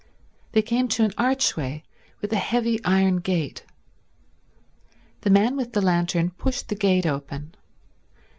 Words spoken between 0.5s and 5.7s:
They came to an archway with a heavy iron gate. The man